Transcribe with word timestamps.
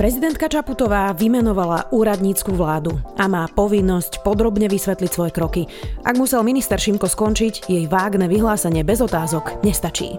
Prezidentka 0.00 0.48
Čaputová 0.48 1.12
vymenovala 1.12 1.92
úradnícku 1.92 2.56
vládu 2.56 2.96
a 3.20 3.28
má 3.28 3.44
povinnosť 3.52 4.24
podrobne 4.24 4.64
vysvetliť 4.64 5.10
svoje 5.12 5.28
kroky. 5.28 5.68
Ak 6.08 6.16
musel 6.16 6.40
minister 6.40 6.80
Šimko 6.80 7.04
skončiť, 7.04 7.68
jej 7.68 7.84
vágne 7.84 8.24
vyhlásenie 8.24 8.80
bez 8.80 9.04
otázok 9.04 9.60
nestačí. 9.60 10.16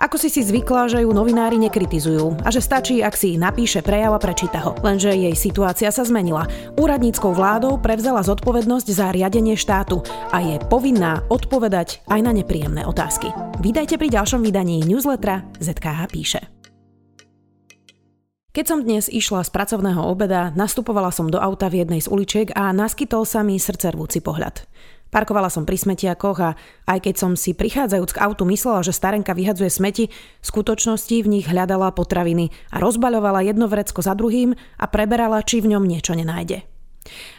Ako 0.00 0.16
si 0.16 0.32
si 0.32 0.40
zvykla, 0.40 0.88
že 0.88 1.04
ju 1.04 1.12
novinári 1.12 1.60
nekritizujú 1.60 2.40
a 2.40 2.48
že 2.48 2.64
stačí, 2.64 3.04
ak 3.04 3.12
si 3.20 3.36
napíše 3.36 3.84
prejav 3.84 4.16
a 4.16 4.22
prečíta 4.24 4.64
ho. 4.64 4.72
Lenže 4.80 5.12
jej 5.12 5.36
situácia 5.36 5.92
sa 5.92 6.08
zmenila. 6.08 6.48
Úradníckou 6.80 7.36
vládou 7.36 7.76
prevzala 7.84 8.24
zodpovednosť 8.24 8.88
za 8.88 9.12
riadenie 9.12 9.60
štátu 9.60 10.00
a 10.32 10.40
je 10.40 10.56
povinná 10.72 11.20
odpovedať 11.28 12.00
aj 12.08 12.20
na 12.24 12.32
nepríjemné 12.32 12.88
otázky. 12.88 13.28
Vítajte 13.60 14.00
pri 14.00 14.08
ďalšom 14.08 14.40
vydaní 14.40 14.88
newslettera 14.88 15.44
ZKH 15.60 16.00
píše. 16.08 16.57
Keď 18.48 18.64
som 18.64 18.80
dnes 18.80 19.12
išla 19.12 19.44
z 19.44 19.52
pracovného 19.52 20.00
obeda, 20.08 20.48
nastupovala 20.56 21.12
som 21.12 21.28
do 21.28 21.36
auta 21.36 21.68
v 21.68 21.84
jednej 21.84 22.00
z 22.00 22.08
uličiek 22.08 22.48
a 22.56 22.72
naskytol 22.72 23.28
sa 23.28 23.44
mi 23.44 23.60
srdcervúci 23.60 24.24
pohľad. 24.24 24.64
Parkovala 25.12 25.52
som 25.52 25.68
pri 25.68 25.76
smetiakoch 25.76 26.38
a 26.40 26.50
aj 26.88 26.98
keď 27.04 27.14
som 27.16 27.32
si 27.36 27.52
prichádzajúc 27.52 28.16
k 28.16 28.20
autu 28.24 28.48
myslela, 28.48 28.80
že 28.80 28.96
starenka 28.96 29.36
vyhadzuje 29.36 29.68
smeti, 29.68 30.04
v 30.08 30.46
skutočnosti 30.48 31.12
v 31.12 31.28
nich 31.28 31.44
hľadala 31.44 31.92
potraviny 31.92 32.48
a 32.72 32.80
rozbaľovala 32.80 33.44
jedno 33.44 33.68
vrecko 33.68 34.00
za 34.00 34.16
druhým 34.16 34.56
a 34.56 34.84
preberala, 34.88 35.44
či 35.44 35.60
v 35.60 35.76
ňom 35.76 35.84
niečo 35.84 36.16
nenájde. 36.16 36.64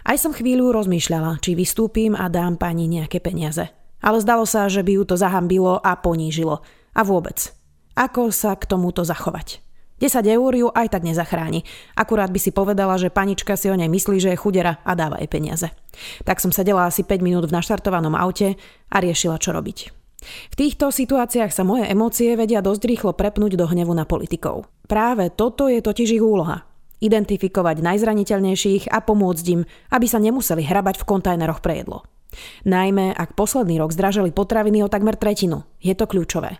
Aj 0.06 0.18
som 0.18 0.30
chvíľu 0.30 0.74
rozmýšľala, 0.74 1.42
či 1.42 1.58
vystúpim 1.58 2.14
a 2.14 2.30
dám 2.30 2.58
pani 2.58 2.86
nejaké 2.86 3.18
peniaze. 3.18 3.70
Ale 4.02 4.22
zdalo 4.22 4.46
sa, 4.46 4.70
že 4.70 4.86
by 4.86 5.02
ju 5.02 5.04
to 5.10 5.18
zahambilo 5.18 5.78
a 5.82 5.98
ponížilo. 5.98 6.62
A 6.94 7.02
vôbec. 7.02 7.50
Ako 7.98 8.30
sa 8.30 8.54
k 8.58 8.66
tomuto 8.70 9.02
zachovať? 9.02 9.69
10 10.00 10.26
eur 10.26 10.52
ju 10.56 10.68
aj 10.72 10.88
tak 10.96 11.04
nezachráni. 11.04 11.68
Akurát 11.94 12.32
by 12.32 12.40
si 12.40 12.56
povedala, 12.56 12.96
že 12.96 13.12
panička 13.14 13.60
si 13.60 13.68
o 13.68 13.76
nej 13.76 13.92
myslí, 13.92 14.18
že 14.20 14.32
je 14.34 14.42
chudera 14.42 14.80
a 14.84 14.92
dáva 14.96 15.20
jej 15.20 15.28
peniaze. 15.28 15.68
Tak 16.24 16.40
som 16.40 16.56
sedela 16.56 16.88
asi 16.88 17.04
5 17.04 17.20
minút 17.20 17.46
v 17.48 17.56
naštartovanom 17.60 18.16
aute 18.16 18.56
a 18.90 18.98
riešila, 18.98 19.38
čo 19.38 19.52
robiť. 19.52 20.00
V 20.24 20.56
týchto 20.56 20.92
situáciách 20.92 21.52
sa 21.52 21.64
moje 21.64 21.88
emócie 21.88 22.36
vedia 22.36 22.60
dosť 22.60 22.82
rýchlo 22.88 23.12
prepnúť 23.16 23.56
do 23.56 23.66
hnevu 23.68 23.96
na 23.96 24.04
politikov. 24.04 24.68
Práve 24.88 25.32
toto 25.32 25.72
je 25.72 25.80
totiž 25.80 26.20
ich 26.20 26.24
úloha. 26.24 26.68
Identifikovať 27.00 27.80
najzraniteľnejších 27.80 28.92
a 28.92 29.00
pomôcť 29.00 29.46
im, 29.56 29.64
aby 29.96 30.06
sa 30.12 30.20
nemuseli 30.20 30.68
hrabať 30.68 31.00
v 31.00 31.08
kontajneroch 31.08 31.64
pre 31.64 31.80
jedlo. 31.80 32.04
Najmä 32.68 33.16
ak 33.16 33.34
posledný 33.34 33.80
rok 33.80 33.96
zdražili 33.96 34.36
potraviny 34.36 34.84
o 34.84 34.92
takmer 34.92 35.16
tretinu. 35.16 35.64
Je 35.80 35.96
to 35.96 36.06
kľúčové. 36.06 36.60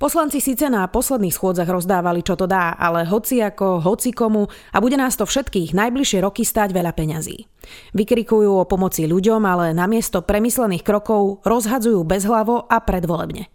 Poslanci 0.00 0.40
síce 0.40 0.66
na 0.72 0.88
posledných 0.88 1.36
schôdzach 1.36 1.68
rozdávali, 1.68 2.24
čo 2.24 2.34
to 2.34 2.48
dá, 2.48 2.72
ale 2.74 3.04
hoci 3.04 3.44
ako, 3.44 3.84
hoci 3.84 4.16
komu 4.16 4.48
a 4.72 4.78
bude 4.80 4.96
nás 4.96 5.14
to 5.16 5.28
všetkých 5.28 5.76
najbližšie 5.76 6.24
roky 6.24 6.42
stáť 6.42 6.72
veľa 6.72 6.92
peňazí. 6.96 7.44
Vykrikujú 7.92 8.60
o 8.60 8.68
pomoci 8.68 9.04
ľuďom, 9.04 9.44
ale 9.44 9.76
namiesto 9.76 10.24
premyslených 10.24 10.82
krokov 10.82 11.44
rozhadzujú 11.44 12.00
bezhlavo 12.08 12.64
a 12.64 12.80
predvolebne. 12.80 13.52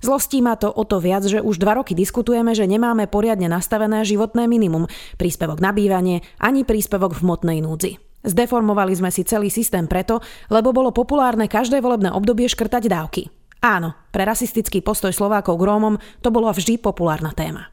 Zlostí 0.00 0.40
ma 0.40 0.56
to 0.56 0.72
o 0.72 0.84
to 0.88 1.00
viac, 1.00 1.24
že 1.24 1.44
už 1.44 1.60
dva 1.60 1.76
roky 1.76 1.92
diskutujeme, 1.92 2.56
že 2.56 2.64
nemáme 2.64 3.04
poriadne 3.06 3.46
nastavené 3.48 4.02
životné 4.08 4.48
minimum, 4.48 4.88
príspevok 5.20 5.60
na 5.60 5.76
bývanie 5.76 6.24
ani 6.40 6.64
príspevok 6.64 7.16
v 7.16 7.22
hmotnej 7.24 7.58
núdzi. 7.60 8.00
Zdeformovali 8.20 8.92
sme 8.92 9.08
si 9.08 9.24
celý 9.24 9.48
systém 9.48 9.88
preto, 9.88 10.20
lebo 10.52 10.76
bolo 10.76 10.92
populárne 10.92 11.48
každé 11.48 11.80
volebné 11.80 12.12
obdobie 12.12 12.48
škrtať 12.52 12.84
dávky. 12.88 13.22
Áno, 13.60 13.92
pre 14.08 14.24
rasistický 14.24 14.80
postoj 14.80 15.12
Slovákov 15.12 15.60
k 15.60 15.66
Rómom 15.68 16.00
to 16.24 16.32
bolo 16.32 16.48
vždy 16.48 16.80
populárna 16.80 17.36
téma. 17.36 17.68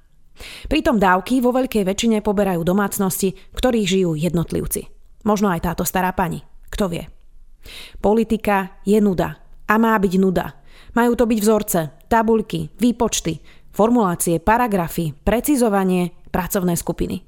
Pritom 0.68 1.00
dávky 1.02 1.40
vo 1.42 1.56
veľkej 1.56 1.88
väčšine 1.88 2.20
poberajú 2.22 2.62
domácnosti, 2.62 3.34
ktorých 3.56 3.88
žijú 3.88 4.12
jednotlivci. 4.20 4.86
Možno 5.26 5.50
aj 5.50 5.64
táto 5.64 5.84
stará 5.88 6.14
pani. 6.14 6.44
Kto 6.70 6.92
vie? 6.92 7.08
Politika 8.04 8.84
je 8.86 9.00
nuda. 9.02 9.40
A 9.68 9.76
má 9.76 9.98
byť 9.98 10.14
nuda. 10.20 10.56
Majú 10.94 11.14
to 11.20 11.26
byť 11.28 11.40
vzorce, 11.42 11.80
tabuľky, 12.08 12.72
výpočty, 12.80 13.44
formulácie, 13.76 14.40
paragrafy, 14.40 15.12
precizovanie, 15.12 16.16
pracovné 16.32 16.80
skupiny. 16.80 17.24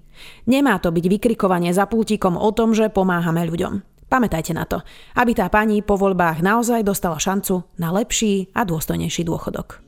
Nemá 0.47 0.79
to 0.79 0.91
byť 0.91 1.05
vykrikovanie 1.07 1.71
za 1.71 1.87
pultíkom 1.87 2.35
o 2.35 2.49
tom, 2.51 2.75
že 2.75 2.91
pomáhame 2.91 3.43
ľuďom. 3.47 3.88
Pamätajte 4.09 4.57
na 4.57 4.65
to, 4.65 4.81
aby 5.21 5.37
tá 5.37 5.45
pani 5.53 5.85
po 5.85 5.93
voľbách 5.93 6.41
naozaj 6.41 6.81
dostala 6.81 7.21
šancu 7.21 7.61
na 7.77 7.93
lepší 7.93 8.49
a 8.57 8.65
dôstojnejší 8.65 9.21
dôchodok. 9.21 9.85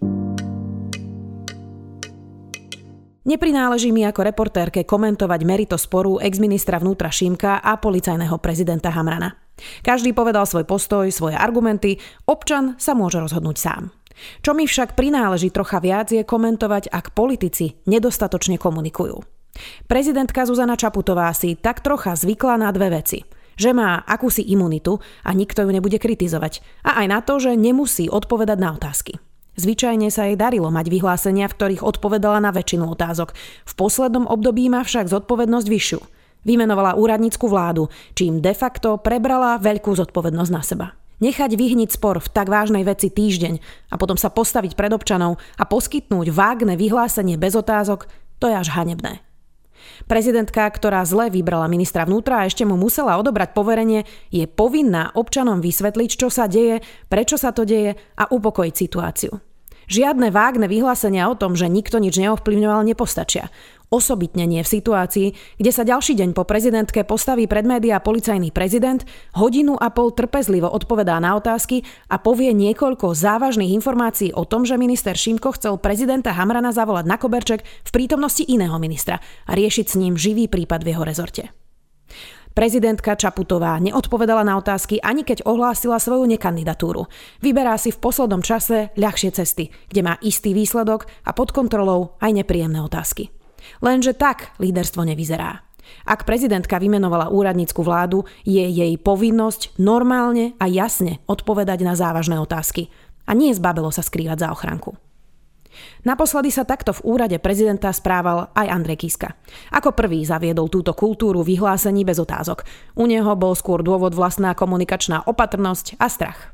Neprináleží 3.22 3.90
mi 3.90 4.06
ako 4.06 4.22
reportérke 4.22 4.86
komentovať 4.86 5.42
merito 5.46 5.78
sporu 5.78 6.22
exministra 6.22 6.78
vnútra 6.78 7.10
Šímka 7.10 7.66
a 7.66 7.82
policajného 7.82 8.38
prezidenta 8.38 8.94
Hamrana. 8.94 9.42
Každý 9.82 10.14
povedal 10.14 10.46
svoj 10.46 10.66
postoj, 10.70 11.10
svoje 11.10 11.38
argumenty, 11.38 11.98
občan 12.30 12.78
sa 12.82 12.94
môže 12.94 13.22
rozhodnúť 13.22 13.58
sám. 13.58 13.94
Čo 14.46 14.54
mi 14.54 14.70
však 14.70 14.94
prináleží 14.94 15.50
trocha 15.50 15.82
viac 15.82 16.14
je 16.14 16.22
komentovať, 16.22 16.94
ak 16.94 17.14
politici 17.18 17.78
nedostatočne 17.90 18.62
komunikujú. 18.62 19.18
Prezidentka 19.90 20.46
Zuzana 20.46 20.78
Čaputová 20.78 21.30
si 21.34 21.58
tak 21.58 21.82
trocha 21.82 22.14
zvykla 22.14 22.62
na 22.62 22.70
dve 22.70 23.02
veci– 23.02 23.22
že 23.62 23.78
má 23.78 24.02
akúsi 24.02 24.42
imunitu 24.42 24.98
a 25.22 25.38
nikto 25.38 25.62
ju 25.62 25.70
nebude 25.70 26.02
kritizovať. 26.02 26.66
A 26.82 27.06
aj 27.06 27.08
na 27.08 27.20
to, 27.22 27.38
že 27.38 27.54
nemusí 27.54 28.10
odpovedať 28.10 28.58
na 28.58 28.74
otázky. 28.74 29.22
Zvyčajne 29.62 30.10
sa 30.10 30.26
jej 30.26 30.40
darilo 30.40 30.74
mať 30.74 30.90
vyhlásenia, 30.90 31.46
v 31.46 31.54
ktorých 31.54 31.86
odpovedala 31.86 32.42
na 32.42 32.50
väčšinu 32.50 32.98
otázok. 32.98 33.38
V 33.68 33.74
poslednom 33.78 34.26
období 34.26 34.72
má 34.72 34.82
však 34.82 35.12
zodpovednosť 35.12 35.68
vyššiu. 35.70 36.00
Vymenovala 36.42 36.98
úradnícku 36.98 37.46
vládu, 37.46 37.92
čím 38.18 38.42
de 38.42 38.58
facto 38.58 38.98
prebrala 38.98 39.62
veľkú 39.62 39.94
zodpovednosť 39.94 40.52
na 40.52 40.62
seba. 40.66 40.88
Nechať 41.22 41.54
vyhniť 41.54 42.02
spor 42.02 42.18
v 42.18 42.32
tak 42.34 42.50
vážnej 42.50 42.82
veci 42.82 43.14
týždeň 43.14 43.62
a 43.94 43.96
potom 44.02 44.18
sa 44.18 44.34
postaviť 44.34 44.74
pred 44.74 44.90
občanov 44.90 45.38
a 45.54 45.70
poskytnúť 45.70 46.34
vágne 46.34 46.74
vyhlásenie 46.74 47.38
bez 47.38 47.54
otázok, 47.54 48.10
to 48.42 48.50
je 48.50 48.58
až 48.58 48.74
hanebné. 48.74 49.22
Prezidentka, 50.06 50.68
ktorá 50.68 51.06
zle 51.06 51.30
vybrala 51.30 51.70
ministra 51.72 52.04
vnútra 52.04 52.42
a 52.42 52.48
ešte 52.48 52.66
mu 52.68 52.76
musela 52.76 53.18
odobrať 53.18 53.54
poverenie, 53.56 54.08
je 54.30 54.46
povinná 54.50 55.14
občanom 55.14 55.60
vysvetliť, 55.60 56.10
čo 56.18 56.28
sa 56.28 56.50
deje, 56.50 56.84
prečo 57.08 57.38
sa 57.38 57.54
to 57.54 57.68
deje 57.68 57.98
a 58.18 58.24
upokojiť 58.30 58.76
situáciu. 58.76 59.32
Žiadne 59.92 60.32
vágne 60.32 60.72
vyhlásenia 60.72 61.28
o 61.28 61.36
tom, 61.36 61.60
že 61.60 61.68
nikto 61.68 62.00
nič 62.00 62.16
neovplyvňoval, 62.16 62.88
nepostačia. 62.88 63.52
Osobitne 63.92 64.48
nie 64.48 64.64
v 64.64 64.72
situácii, 64.72 65.60
kde 65.60 65.72
sa 65.76 65.84
ďalší 65.84 66.16
deň 66.16 66.32
po 66.32 66.48
prezidentke 66.48 67.04
postaví 67.04 67.44
pred 67.44 67.68
médiá 67.68 68.00
policajný 68.00 68.48
prezident, 68.56 69.04
hodinu 69.36 69.76
a 69.76 69.92
pol 69.92 70.16
trpezlivo 70.16 70.72
odpovedá 70.72 71.20
na 71.20 71.36
otázky 71.36 71.84
a 72.08 72.16
povie 72.16 72.56
niekoľko 72.56 73.12
závažných 73.12 73.76
informácií 73.76 74.32
o 74.32 74.48
tom, 74.48 74.64
že 74.64 74.80
minister 74.80 75.20
Šimko 75.20 75.60
chcel 75.60 75.76
prezidenta 75.76 76.32
Hamrana 76.32 76.72
zavolať 76.72 77.04
na 77.04 77.20
koberček 77.20 77.68
v 77.68 77.92
prítomnosti 77.92 78.48
iného 78.48 78.80
ministra 78.80 79.20
a 79.44 79.52
riešiť 79.60 79.86
s 79.92 80.00
ním 80.00 80.16
živý 80.16 80.48
prípad 80.48 80.88
v 80.88 80.96
jeho 80.96 81.04
rezorte. 81.04 81.44
Prezidentka 82.56 83.20
Čaputová 83.20 83.76
neodpovedala 83.84 84.48
na 84.48 84.56
otázky 84.56 85.04
ani 85.04 85.28
keď 85.28 85.44
ohlásila 85.44 86.00
svoju 86.00 86.32
nekandidatúru. 86.32 87.12
Vyberá 87.44 87.76
si 87.76 87.92
v 87.92 88.00
poslednom 88.00 88.40
čase 88.40 88.96
ľahšie 88.96 89.36
cesty, 89.36 89.68
kde 89.92 90.00
má 90.00 90.16
istý 90.24 90.56
výsledok 90.56 91.12
a 91.28 91.36
pod 91.36 91.52
kontrolou 91.52 92.16
aj 92.24 92.40
nepríjemné 92.40 92.80
otázky. 92.80 93.36
Lenže 93.80 94.14
tak 94.18 94.54
líderstvo 94.62 95.06
nevyzerá. 95.08 95.64
Ak 96.08 96.24
prezidentka 96.24 96.80
vymenovala 96.80 97.30
úradnícku 97.30 97.82
vládu, 97.84 98.24
je 98.48 98.64
jej 98.64 98.94
povinnosť 98.96 99.76
normálne 99.82 100.56
a 100.58 100.66
jasne 100.70 101.20
odpovedať 101.28 101.84
na 101.84 101.94
závažné 101.98 102.40
otázky. 102.40 102.88
A 103.28 103.36
nie 103.38 103.54
zbabelo 103.54 103.92
sa 103.94 104.02
skrývať 104.02 104.48
za 104.48 104.50
ochranku. 104.50 104.98
Naposledy 106.04 106.52
sa 106.52 106.68
takto 106.68 106.92
v 106.92 107.16
úrade 107.16 107.38
prezidenta 107.40 107.88
správal 107.96 108.52
aj 108.52 108.68
Andrej 108.68 109.08
Kiska. 109.08 109.40
Ako 109.72 109.96
prvý 109.96 110.28
zaviedol 110.28 110.68
túto 110.68 110.92
kultúru 110.92 111.46
vyhlásení 111.48 112.04
bez 112.04 112.20
otázok. 112.20 112.68
U 113.00 113.08
neho 113.08 113.32
bol 113.40 113.56
skôr 113.56 113.80
dôvod 113.80 114.12
vlastná 114.12 114.52
komunikačná 114.52 115.24
opatrnosť 115.24 115.96
a 115.96 116.12
strach. 116.12 116.52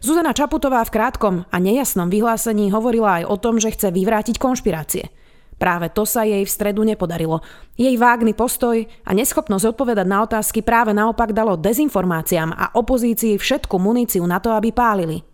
Zuzana 0.00 0.32
Čaputová 0.32 0.82
v 0.88 0.94
krátkom 0.98 1.34
a 1.52 1.56
nejasnom 1.60 2.08
vyhlásení 2.08 2.72
hovorila 2.72 3.22
aj 3.22 3.24
o 3.28 3.36
tom, 3.36 3.60
že 3.60 3.70
chce 3.76 3.92
vyvrátiť 3.92 4.40
konšpirácie. 4.40 5.12
Práve 5.56 5.88
to 5.88 6.04
sa 6.04 6.28
jej 6.28 6.44
v 6.44 6.52
stredu 6.52 6.84
nepodarilo. 6.84 7.40
Jej 7.80 7.96
vágny 7.96 8.36
postoj 8.36 8.84
a 8.84 9.10
neschopnosť 9.16 9.72
odpovedať 9.72 10.04
na 10.04 10.20
otázky 10.20 10.60
práve 10.60 10.92
naopak 10.92 11.32
dalo 11.32 11.56
dezinformáciám 11.56 12.52
a 12.52 12.76
opozícii 12.76 13.40
všetku 13.40 13.80
muníciu 13.80 14.24
na 14.28 14.36
to, 14.36 14.52
aby 14.52 14.68
pálili. 14.76 15.24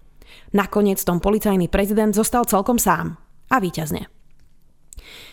Nakoniec 0.55 1.03
tom 1.03 1.19
policajný 1.19 1.67
prezident 1.67 2.15
zostal 2.15 2.47
celkom 2.47 2.79
sám 2.79 3.19
a 3.51 3.59
výťazne. 3.59 4.22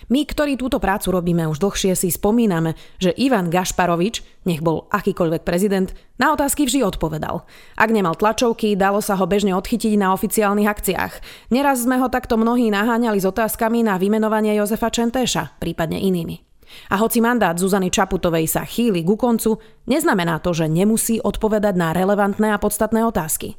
My, 0.09 0.25
ktorí 0.25 0.57
túto 0.57 0.81
prácu 0.81 1.13
robíme 1.13 1.45
už 1.45 1.61
dlhšie, 1.61 1.93
si 1.93 2.09
spomíname, 2.09 2.73
že 2.97 3.13
Ivan 3.13 3.53
Gašparovič, 3.53 4.25
nech 4.49 4.65
bol 4.65 4.89
akýkoľvek 4.89 5.45
prezident, 5.45 5.93
na 6.17 6.33
otázky 6.33 6.65
vždy 6.65 6.81
odpovedal. 6.81 7.45
Ak 7.77 7.93
nemal 7.93 8.17
tlačovky, 8.17 8.73
dalo 8.73 9.05
sa 9.05 9.13
ho 9.13 9.25
bežne 9.29 9.53
odchytiť 9.53 10.01
na 10.01 10.09
oficiálnych 10.17 10.65
akciách. 10.65 11.13
Neraz 11.53 11.85
sme 11.85 12.01
ho 12.01 12.09
takto 12.09 12.41
mnohí 12.41 12.73
naháňali 12.73 13.21
s 13.21 13.29
otázkami 13.29 13.85
na 13.85 14.01
vymenovanie 14.01 14.57
Jozefa 14.57 14.89
Čentéša, 14.89 15.61
prípadne 15.61 16.01
inými. 16.01 16.41
A 16.89 16.97
hoci 17.01 17.21
mandát 17.21 17.57
Zuzany 17.57 17.93
Čaputovej 17.93 18.49
sa 18.49 18.65
chýli 18.65 19.05
ku 19.05 19.13
koncu, 19.13 19.61
neznamená 19.89 20.41
to, 20.41 20.57
že 20.57 20.69
nemusí 20.69 21.21
odpovedať 21.21 21.73
na 21.77 21.93
relevantné 21.93 22.49
a 22.53 22.61
podstatné 22.61 23.05
otázky. 23.05 23.57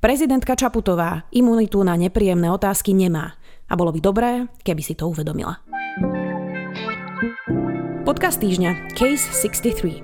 Prezidentka 0.00 0.56
Čaputová 0.56 1.28
imunitu 1.32 1.80
na 1.84 1.96
nepríjemné 1.96 2.48
otázky 2.50 2.96
nemá 2.96 3.36
a 3.68 3.72
bolo 3.76 3.92
by 3.92 4.00
dobré, 4.00 4.30
keby 4.64 4.82
si 4.82 4.96
to 4.96 5.12
uvedomila. 5.12 5.60
Podcast 8.08 8.40
týždňa 8.40 8.96
Case 8.96 9.28
63 9.36 10.00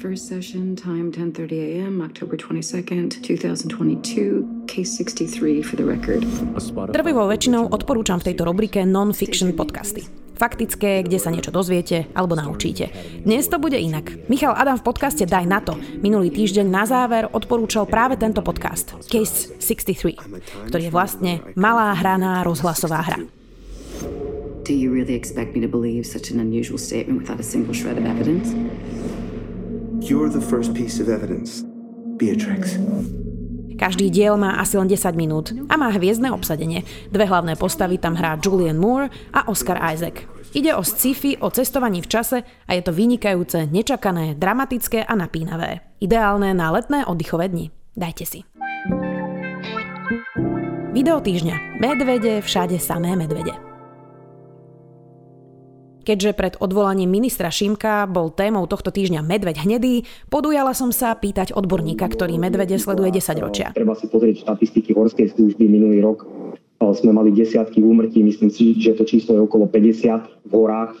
First 0.00 0.32
session, 0.32 0.72
time 0.72 1.12
10:30 1.12 1.52
a.m., 1.52 2.00
October 2.00 2.40
22nd, 2.40 3.20
2022. 3.20 4.64
Case 4.64 4.96
63 4.96 5.60
for 5.60 5.76
the 5.76 5.84
record. 5.84 6.24
Drvivou 6.88 7.28
väčšinou 7.28 7.68
odporúčam 7.68 8.16
v 8.16 8.32
tejto 8.32 8.48
rubrike 8.48 8.80
non-fiction 8.88 9.52
podcasty. 9.52 10.08
Faktické, 10.40 11.04
kde 11.04 11.20
sa 11.20 11.28
niečo 11.28 11.52
dozviete 11.52 12.08
alebo 12.16 12.32
naučíte. 12.32 12.88
Dnes 13.28 13.44
to 13.52 13.60
bude 13.60 13.76
inak. 13.76 14.24
Michal 14.32 14.56
Adam 14.56 14.80
v 14.80 14.88
podcaste 14.88 15.28
Daj 15.28 15.44
na 15.44 15.60
to 15.60 15.76
minulý 16.00 16.32
týždeň 16.32 16.64
na 16.64 16.88
záver 16.88 17.28
odporúčal 17.28 17.84
práve 17.84 18.16
tento 18.16 18.40
podcast 18.40 18.96
Case 19.04 19.52
63, 19.60 20.16
ktorý 20.72 20.88
je 20.88 20.92
vlastne 20.96 21.44
malá 21.60 21.92
hraná 21.92 22.40
rozhlasová 22.40 23.04
hra. 23.04 23.41
Do 24.62 24.74
you 24.74 24.94
really 24.94 25.14
expect 25.14 25.58
me 25.58 25.60
to 25.60 25.66
believe 25.66 26.06
such 26.06 26.30
an 26.30 26.38
unusual 26.38 26.78
statement 26.78 27.22
without 27.22 27.40
a 27.40 27.42
single 27.42 27.74
shred 27.74 27.98
of 27.98 28.06
evidence? 28.06 28.54
You're 30.06 30.30
the 30.30 30.40
first 30.40 30.70
piece 30.70 31.02
of 31.02 31.10
evidence, 31.10 31.66
Beatrix. 32.14 32.78
Každý 33.74 34.14
diel 34.14 34.38
má 34.38 34.62
asi 34.62 34.78
len 34.78 34.86
10 34.86 35.18
minút 35.18 35.50
a 35.66 35.74
má 35.74 35.90
hviezdne 35.90 36.30
obsadenie. 36.30 36.86
Dve 37.10 37.26
hlavné 37.26 37.58
postavy 37.58 37.98
tam 37.98 38.14
hrá 38.14 38.38
Julian 38.38 38.78
Moore 38.78 39.10
a 39.34 39.50
Oscar 39.50 39.82
Isaac. 39.82 40.22
Ide 40.54 40.78
o 40.78 40.86
sci-fi, 40.86 41.42
o 41.42 41.50
cestovaní 41.50 41.98
v 41.98 42.06
čase 42.06 42.46
a 42.46 42.70
je 42.78 42.82
to 42.86 42.94
vynikajúce, 42.94 43.66
nečakané, 43.66 44.38
dramatické 44.38 45.02
a 45.02 45.18
napínavé. 45.18 45.82
Ideálne 45.98 46.54
na 46.54 46.70
letné 46.70 47.02
oddychové 47.02 47.50
dni. 47.50 47.74
Dajte 47.98 48.24
si. 48.30 48.46
Video 50.94 51.18
týždňa. 51.18 51.82
Medvede, 51.82 52.38
všade 52.38 52.78
samé 52.78 53.18
medvede. 53.18 53.71
Keďže 56.02 56.30
pred 56.34 56.54
odvolaním 56.58 57.06
ministra 57.08 57.46
Šimka 57.48 58.10
bol 58.10 58.34
témou 58.34 58.66
tohto 58.66 58.90
týždňa 58.90 59.22
medveď 59.22 59.62
hnedý, 59.62 60.02
podujala 60.26 60.74
som 60.74 60.90
sa 60.90 61.14
pýtať 61.14 61.54
odborníka, 61.54 62.10
ktorý 62.10 62.42
medvede 62.42 62.74
sleduje 62.76 63.14
10 63.14 63.38
ročia. 63.38 63.70
Treba 63.70 63.94
si 63.94 64.10
pozrieť 64.10 64.42
štatistiky 64.42 64.92
horskej 64.92 65.30
služby 65.38 65.64
minulý 65.70 66.02
rok. 66.02 66.26
Sme 66.98 67.14
mali 67.14 67.30
desiatky 67.30 67.78
úmrtí, 67.78 68.26
myslím 68.26 68.50
si, 68.50 68.74
že 68.74 68.98
to 68.98 69.06
číslo 69.06 69.38
je 69.38 69.46
okolo 69.46 69.70
50 69.70 70.50
v 70.50 70.52
horách 70.52 70.98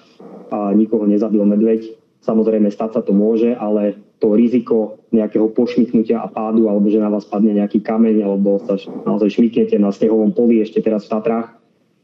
a 0.54 0.70
nikoho 0.70 1.10
nezabil 1.10 1.42
medveď. 1.42 1.98
Samozrejme, 2.22 2.70
stať 2.70 2.90
sa 2.94 3.00
to 3.02 3.10
môže, 3.10 3.50
ale 3.58 3.98
to 4.22 4.38
riziko 4.38 5.02
nejakého 5.10 5.50
pošmyknutia 5.50 6.22
a 6.22 6.30
pádu, 6.30 6.70
alebo 6.70 6.86
že 6.86 7.02
na 7.02 7.10
vás 7.10 7.26
padne 7.26 7.58
nejaký 7.58 7.82
kameň, 7.82 8.22
alebo 8.22 8.62
sa 8.62 8.78
naozaj 8.78 9.34
šmyknete 9.34 9.74
na 9.82 9.90
snehovom 9.90 10.30
poli 10.30 10.62
ešte 10.62 10.78
teraz 10.78 11.10
v 11.10 11.18
Tatrách, 11.18 11.58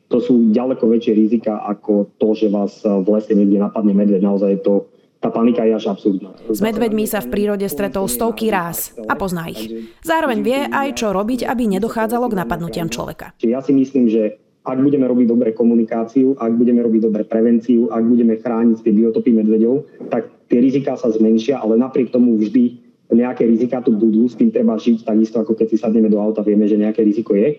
to 0.08 0.18
sú 0.24 0.52
ďaleko 0.52 0.88
väčšie 0.88 1.12
rizika 1.12 1.60
ako 1.68 2.16
to, 2.16 2.32
že 2.32 2.48
vás 2.48 2.80
v 2.80 3.06
lese 3.12 3.32
niekde 3.36 3.60
napadne 3.60 3.92
medveď. 3.92 4.24
Naozaj 4.24 4.64
to 4.64 4.88
tá 5.18 5.34
panika 5.34 5.66
je 5.66 5.74
až 5.74 5.90
absurdná. 5.90 6.30
S 6.46 6.62
medveďmi 6.62 7.04
sa 7.04 7.18
v 7.18 7.28
prírode 7.34 7.66
stretol 7.66 8.06
stovky 8.06 8.54
ráz 8.54 8.94
a 9.10 9.18
pozná 9.18 9.50
ich. 9.50 9.90
Zároveň 10.06 10.38
vie 10.46 10.58
aj, 10.70 10.94
čo 10.94 11.10
robiť, 11.10 11.42
aby 11.42 11.66
nedochádzalo 11.78 12.30
k 12.30 12.38
napadnutiam 12.38 12.86
človeka. 12.86 13.34
Ja 13.42 13.58
si 13.58 13.74
myslím, 13.74 14.06
že 14.06 14.38
ak 14.62 14.78
budeme 14.78 15.10
robiť 15.10 15.26
dobre 15.26 15.50
komunikáciu, 15.56 16.38
ak 16.38 16.52
budeme 16.54 16.84
robiť 16.86 17.00
dobre 17.10 17.22
prevenciu, 17.26 17.90
ak 17.90 18.04
budeme 18.04 18.38
chrániť 18.38 18.78
tie 18.84 18.92
biotopy 18.94 19.30
medveďov, 19.34 20.06
tak 20.06 20.30
tie 20.46 20.62
riziká 20.62 20.94
sa 20.94 21.10
zmenšia, 21.10 21.58
ale 21.58 21.80
napriek 21.80 22.14
tomu 22.14 22.38
vždy 22.38 22.78
nejaké 23.08 23.48
rizika 23.48 23.80
tu 23.80 23.96
budú, 23.96 24.28
s 24.28 24.36
tým 24.36 24.52
treba 24.52 24.76
žiť, 24.76 25.02
takisto 25.02 25.40
ako 25.40 25.56
keď 25.56 25.66
si 25.72 25.76
sadneme 25.80 26.12
do 26.12 26.20
auta, 26.20 26.44
vieme, 26.44 26.68
že 26.68 26.76
nejaké 26.76 27.00
riziko 27.00 27.32
je. 27.32 27.56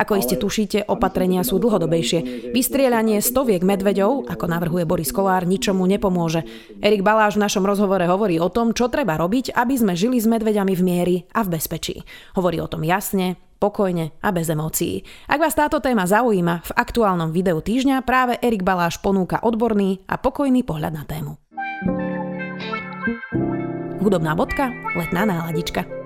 Ako 0.00 0.16
iste 0.16 0.40
tušíte, 0.40 0.88
opatrenia 0.88 1.44
sú 1.44 1.60
dlhodobejšie. 1.60 2.50
Vystrieľanie 2.56 3.20
stoviek 3.20 3.60
medveďov, 3.60 4.32
ako 4.32 4.44
navrhuje 4.48 4.88
Boris 4.88 5.12
Kolár, 5.12 5.44
ničomu 5.44 5.84
nepomôže. 5.84 6.48
Erik 6.80 7.04
Baláš 7.04 7.36
v 7.36 7.44
našom 7.44 7.68
rozhovore 7.68 8.08
hovorí 8.08 8.40
o 8.40 8.48
tom, 8.48 8.72
čo 8.72 8.88
treba 8.88 9.20
robiť, 9.20 9.52
aby 9.52 9.74
sme 9.76 9.92
žili 9.92 10.16
s 10.16 10.24
medveďami 10.24 10.72
v 10.72 10.82
miery 10.82 11.16
a 11.36 11.44
v 11.44 11.52
bezpečí. 11.52 12.00
Hovorí 12.32 12.64
o 12.64 12.70
tom 12.72 12.80
jasne, 12.80 13.36
pokojne 13.60 14.16
a 14.24 14.32
bez 14.32 14.48
emócií. 14.48 15.04
Ak 15.28 15.36
vás 15.36 15.52
táto 15.52 15.84
téma 15.84 16.08
zaujíma, 16.08 16.64
v 16.64 16.72
aktuálnom 16.80 17.28
videu 17.28 17.60
týždňa 17.60 18.00
práve 18.08 18.40
Erik 18.40 18.64
Baláš 18.64 18.96
ponúka 19.04 19.44
odborný 19.44 20.00
a 20.08 20.16
pokojný 20.16 20.64
pohľad 20.64 20.96
na 20.96 21.04
tému. 21.04 21.36
Hudobná 24.00 24.32
bodka, 24.32 24.72
letná 24.96 25.28
náladička. 25.28 25.99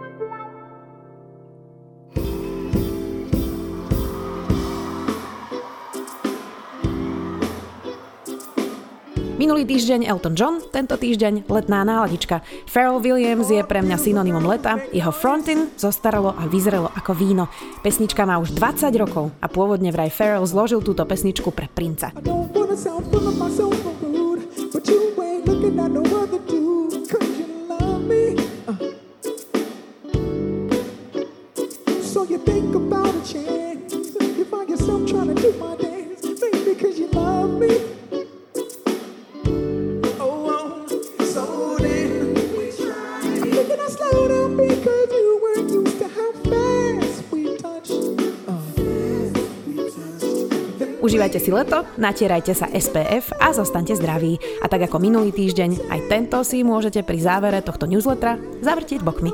Minulý 9.45 9.69
týždeň 9.69 10.09
Elton 10.09 10.33
John, 10.33 10.57
tento 10.73 10.97
týždeň 10.97 11.45
letná 11.53 11.85
náladička. 11.85 12.41
Pharrell 12.65 12.97
Williams 12.97 13.53
je 13.53 13.61
pre 13.61 13.85
mňa 13.85 14.01
synonymom 14.01 14.41
leta, 14.41 14.81
jeho 14.89 15.13
frontin 15.13 15.69
zostaralo 15.77 16.33
a 16.33 16.49
vyzeralo 16.49 16.89
ako 16.89 17.13
víno. 17.13 17.53
Pesnička 17.85 18.25
má 18.25 18.41
už 18.41 18.57
20 18.57 18.89
rokov 18.97 19.37
a 19.45 19.47
pôvodne 19.53 19.93
vraj 19.93 20.09
Pharrell 20.09 20.49
zložil 20.49 20.81
túto 20.81 21.05
pesničku 21.05 21.53
pre 21.53 21.69
princa. 21.69 22.17
So 25.85 26.24
Užívajte 51.05 51.37
si 51.37 51.53
leto, 51.53 51.85
natierajte 52.01 52.57
sa 52.57 52.65
SPF 52.73 53.37
a 53.37 53.53
zostaňte 53.53 53.93
zdraví. 53.93 54.41
A 54.65 54.73
tak 54.73 54.89
ako 54.89 54.97
minulý 55.05 55.37
týždeň, 55.37 55.93
aj 55.93 56.01
tento 56.09 56.41
si 56.49 56.65
môžete 56.65 57.05
pri 57.05 57.21
závere 57.21 57.61
tohto 57.61 57.85
newslettera 57.85 58.41
zavrtiť 58.65 59.05
bokmi. 59.05 59.29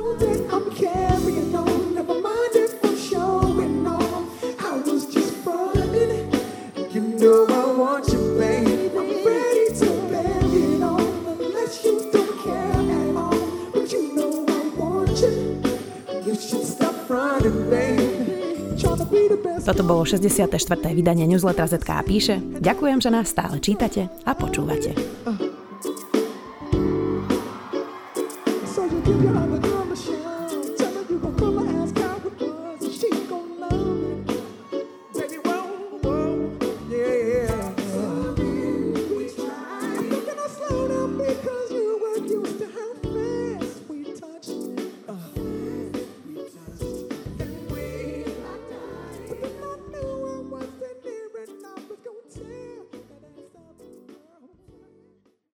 Toto 19.71 19.87
bolo 19.87 20.03
64. 20.03 20.51
vydanie 20.91 21.23
newslettera 21.31 21.63
ZK 21.63 22.03
píše. 22.03 22.43
Ďakujem, 22.59 22.99
že 22.99 23.07
nás 23.07 23.31
stále 23.31 23.55
čítate 23.63 24.11
a 24.27 24.35
počúvate. 24.35 24.91